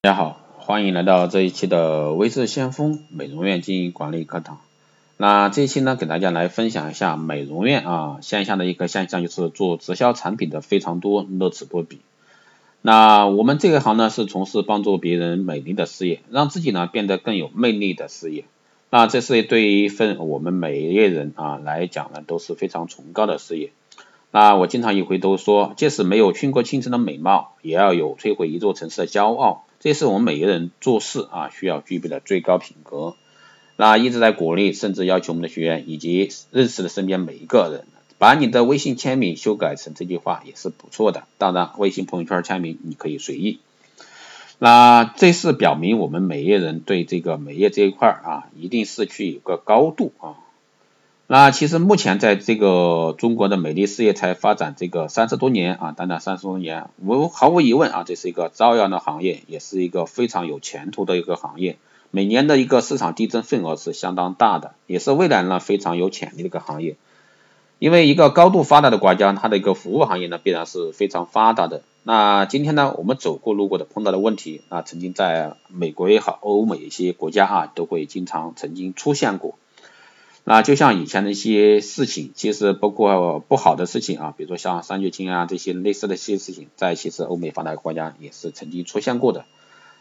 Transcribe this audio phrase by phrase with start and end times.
[0.00, 4.60] 大家好，欢迎来到这一期的微智先锋美容院经营管理课堂。
[5.16, 11.98] 那这一期呢，给大家来分享一下美容院啊线下的一个现象，就是做直销产品的非常多，乐此不疲。
[12.80, 18.44] 那我们这一行呢，是从事帮助别人美丽的事业，让自己呢变得更有魅力的事业。
[18.90, 23.72] 那这是对于一份我们每业人啊来讲呢，都是非常崇高的事业。
[24.30, 29.64] 那我经常也会都说，即使没有倾国倾城的美貌，也要有摧毁一座城市的骄傲。
[29.80, 33.14] 这是我们每个人做事啊需要具备的最高品格。
[33.76, 37.86] 那一直在鼓励，甚至要求我们的学员以及认识的身边每一个人，
[38.18, 41.28] 把你的微信签名修改成这句话也是不错的。
[41.38, 43.60] 当然，微信朋友圈签名你可以随意。
[44.58, 50.34] 那这是表明我们每个人对这个美业这一块啊，一定是去有个高度啊。
[51.30, 61.76] 那其实目前在这个中国的美丽事业才发展这个三十多年啊，短短三十多年，无毫无疑问啊，这是一个朝阳的行业，也是一个非常有前途的一个行业。
[62.10, 66.96] 每年的一个市场递增份额是相当大的，也是未来呢非常有潜力的一个行业。
[67.78, 71.82] 因为一个高度发达的国家，它的一个服务行业呢必然是非常发达的。
[72.04, 79.56] 那今天呢，我们走过路过的碰到的问题啊，曾经在美国也好，欧美一些国家啊，都会经常曾经出现过。
[80.50, 89.44] 那就像以前的一些事情，其实包括不好的事情啊，比如说像三聚氰胺这些类似的一些事情，在其实欧美发达国家也是曾经出现过的。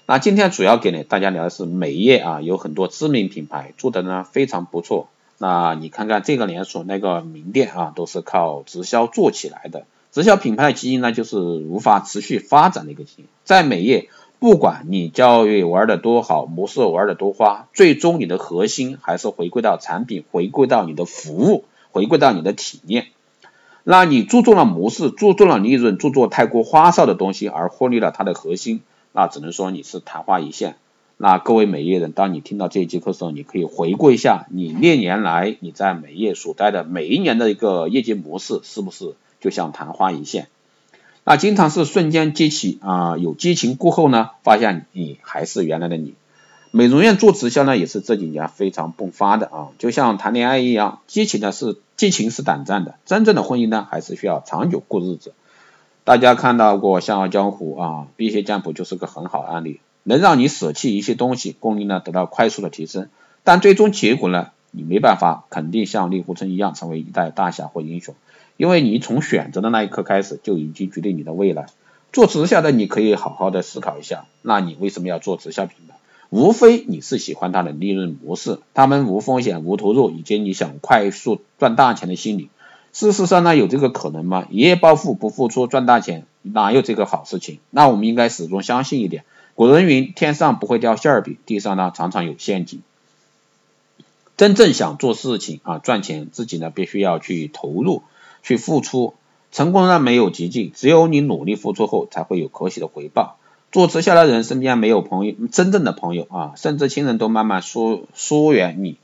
[0.06, 5.10] 那今天主要给呢大家聊的是美业啊，有很多知名品牌做的呢非常不错。
[5.38, 9.86] 那你看看这个连锁那个名店啊，都是靠直销做起来的。
[10.14, 14.08] 直销品牌的基因呢，就是无法持续发展的一个基因，在美业。
[14.40, 23.08] 不管你教育玩的多好，模式玩的多花，最终你的核心还是回归到产品，回归到你的服务，回归到你的体验。
[23.84, 30.76] 那你注重了模式，注重了利润，注重太过花哨的东西，而忽略了它的核心，那只能说你是昙花一现。
[31.18, 40.48] 那各位美业人，当你听到这一节课的时候，你可以回顾一下你历年来你在美业所待的每一年的一个业绩模式，是不是就像昙花一现？
[41.30, 46.14] 那经常是瞬间激起啊，有激情过后呢，发现你还是原来的你。
[46.72, 55.34] 美容院做直销呢，也是这几年非常迸发的啊，就像谈恋爱一样，激情的是激情是短暂的，真正的婚姻呢，还是需要长久过日子。
[56.06, 63.10] 大家看到过《笑傲江湖》啊，辟邪剑谱就是个很好的案例，能让你舍弃一些东西，功力呢得到快速的提升，
[63.44, 68.16] 但最终结果呢，你没办法肯定像令狐冲一样成为一代大侠或英雄。
[68.58, 71.68] 因为你从选择的那一刻开始就已经决定你的未来。
[72.12, 75.96] 做直销的你可以好好的思考一下，那你为什么要做直销品牌？
[76.30, 82.50] 无非你是喜欢它的利润模式，他们无风险无投入，以及你想快速赚大钱的心理。
[82.92, 84.48] 事实上呢，有这个可能吗？
[84.50, 87.60] 一夜暴富不付出赚大钱，哪有这个好事情？
[87.70, 92.82] 那我们应该始终相信一点，古人云：天上不会掉馅儿饼，地上呢常常有陷阱。
[94.36, 98.02] 真正想做事情啊赚钱，自己呢必须要去投入。
[98.48, 99.14] 去付出，
[99.52, 103.36] 成功呢没有捷径，只有你努力付出后，才会有可喜的回报。
[103.74, 108.96] 做直销的人身边没有朋友，真正的朋友啊，甚至亲人都慢慢疏疏远你。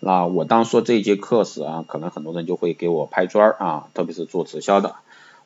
[0.00, 4.96] 那我当说这节课时啊，可能很多人就会给我拍砖啊，特别是做直销的。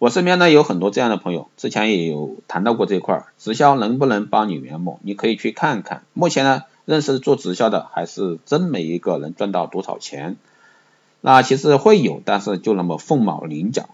[0.00, 4.98] 我身边呢有很多这样的朋友，之前也有谈到过这块儿，直销能不能帮你圆梦？
[5.02, 6.02] 你可以去看看。
[6.12, 10.34] 目前呢，认识做直销的还是真没一个能赚到多少钱。
[11.26, 13.88] 那其实会有，但是就那么凤毛麟角。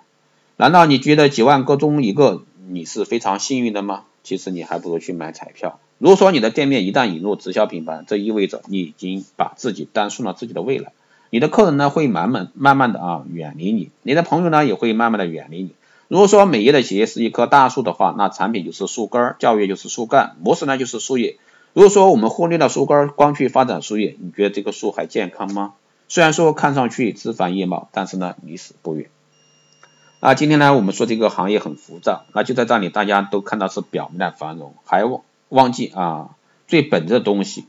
[0.57, 4.03] 难道你觉得几万个中一个你是非常幸运的吗？
[4.25, 5.79] 其实你还不如去买彩票。
[5.99, 10.91] 如果说你的店面一旦引入直销品牌，这意味着你已经把自己单送了自己的未来。
[11.31, 15.71] 你的客人呢会慢慢慢慢的啊远离你，你的朋友呢也会慢慢的远离你。
[16.09, 21.37] 如果说美业的企业是一棵大树的话，那产品就是树根，教育就是树干，模式呢就是树叶。
[21.75, 25.75] 如果说我们忽略了树根，光去发展树叶，你觉得这棵树还健康吗？
[26.11, 29.09] 虽然说看上去枝繁叶茂，但是呢离死不远。
[30.19, 36.31] 啊，今天呢我们说这个行业很浮躁，那就在这里大家都看到是表面的繁荣，还忘忘记啊
[36.67, 37.67] 最本质的东西。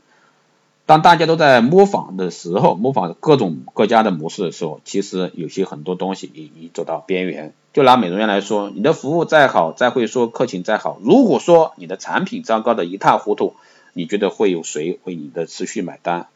[0.86, 7.54] 当大家都在模仿的时候，模仿各种各家的模式的时候，其实有些很多东西已已走到边缘。
[7.72, 13.54] 就拿美容院来说，你的服务再好，再会说，客情再好，如果说你的产品糟糕的一塌糊涂，
[13.92, 16.26] 你觉得会有谁为你的持续买单？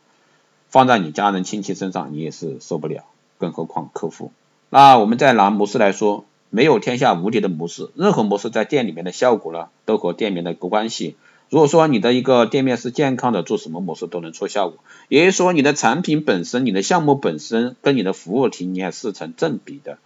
[0.68, 3.04] 放在你家人亲戚身上，你也是受不了，
[3.38, 4.32] 更何况客户。
[4.70, 11.16] 那我们再拿模式来说，没有天下无敌的模式，任何模式在店里面的效果呢，都和店面的一个关系。
[11.48, 14.78] 如果说你的一个店面是健康的，做什么模式都能出效果。
[15.08, 19.98] 也就是说，你的产品本身、你的项目本身跟你的服务体验是成正比的。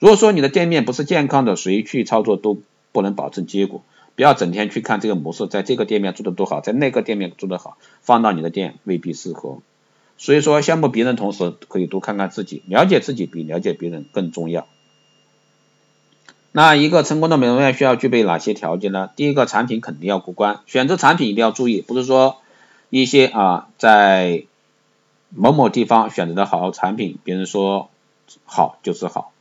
[0.00, 2.58] 如果说你的店面不是健康的，谁去操作都
[2.90, 3.82] 不能保证结果。
[4.16, 9.58] 不要整天去看这个模式，在这个店面做的多好，在那个店面做的好，放到你的店未必适合。
[10.18, 14.66] 所以说，羡慕别人同时，可以多看看自己，了解自己比了解别人更重要。
[16.50, 19.10] 那一个成功的美容院需要具备哪些条件呢？
[19.14, 22.38] 第一个，产品肯定要过关，选择产品一定要注意，不是说
[22.90, 24.44] 一些啊在
[25.30, 27.88] 某某地方选择的好产品，别人说
[28.44, 29.32] 好就是好。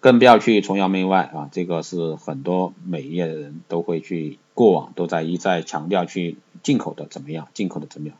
[0.00, 8.16] 更不要去崇洋媚外啊，这个是很多美业的人都会去，过往都在一再强调去进口的怎么样，进口的怎么样。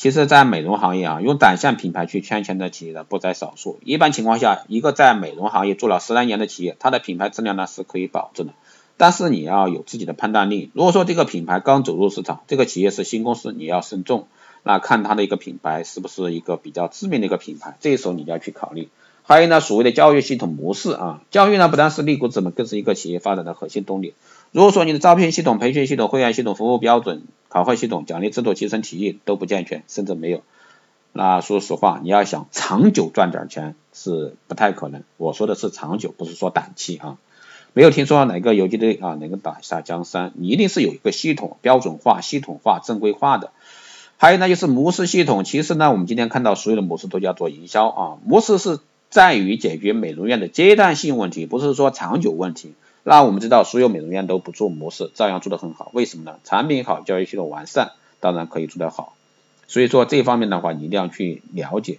[0.00, 3.78] 其实，在美容行业啊，用单向品牌去圈钱的企业呢不在少数。
[3.84, 8.54] 一般情况下，一个在美容行业做了十来年的企业，它的品牌质量呢是可以保证的。
[8.96, 10.70] 但是你要有自己的判断力。
[10.72, 14.26] 如果说这个品牌刚走入市场，这个企业是新公司，你要慎重。
[14.62, 18.88] 那看它的一个品牌是不是一个比较知名的一个品牌，这时候你就要去考虑。
[19.22, 24.14] 还有呢，所谓的教育系统模式啊，教育呢不单是立骨之本，更是一个企业发展的核心动力。
[24.50, 30.40] 如果说你的招聘系统、培训系统、会员系统、服务标准、考核系统、奖励制度、提升体系都不健全，甚至没有，
[31.12, 35.02] 那说实话，你要想长久赚点钱是不太可能。
[35.18, 37.18] 我说的是长久，不是说短期啊。
[37.74, 43.52] 没有听说哪个游击队啊能够打下江山，你一定是有一个系统、标准化、系统化、正规化的。
[44.16, 45.44] 还有呢，就是模式系统。
[45.44, 48.78] 其实呢，我们今天看到所有的模式都叫做营销啊，模式是。
[49.10, 52.74] 在于解决美容院的阶段性问题，不是说长久问题。
[53.02, 55.90] 那我们知道，所有美容院都不做模式，照样做得很好。
[55.94, 56.38] 为什么呢？
[56.44, 59.16] 产品好，教育系统完善，当然可以做得好。
[59.66, 61.98] 所以说这方面的话，你一定要去了解。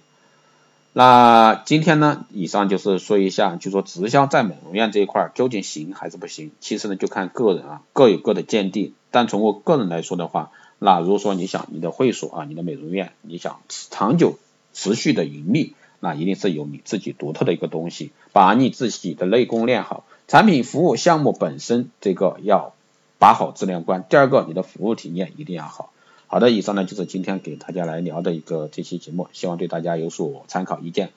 [0.93, 6.51] 那今天呢，以上就是说一下，就说直销在美容院这一块究竟行还是不行？
[6.59, 8.93] 其实呢，就看个人啊，各有各的见地。
[9.09, 14.37] 但从我个人来说的话，那如果说你想你的会所啊，你的美容院，你想长久
[14.73, 15.75] 持续的盈利。
[16.03, 22.73] 那一定是有你自己独特的一个东西，把你自己的内功练好，产品服务项目本身这个要
[23.19, 24.05] 把好质量关。
[24.07, 25.91] 第二个，你的服务体验一定要好。
[26.27, 31.09] 好的，以上呢就是今天给大家来聊的一个这期节目，希望对大家有所参考意见。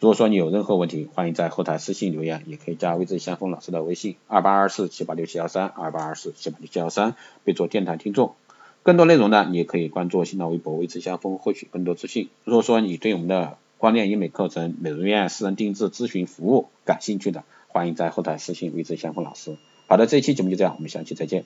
[0.00, 8.34] 如果说你有任何问题，欢迎在后台私信留言，也可以加微智先锋老师的微信二八二四七八六七幺三二八二四七八六七幺三，备注电台听众。
[8.82, 12.28] 更多内容呢，你也可以关注新浪微博微智先锋，获取更多资讯。
[12.44, 17.44] 如果说你对我们的光电医美课程、美容院私人定制咨询服务，感兴趣的
[17.78, 19.56] 欢迎在后台私信未知先锋老师。
[19.86, 21.44] 好的，这一期节目就这样，我们下期再见。